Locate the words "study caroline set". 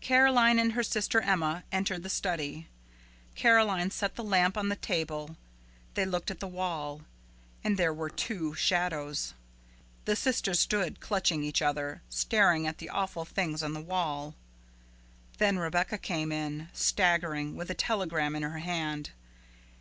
2.10-4.16